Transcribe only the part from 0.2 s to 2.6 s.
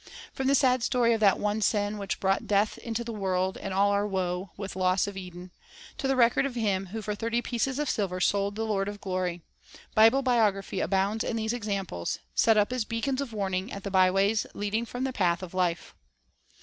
From the sad story of that one sin which "brought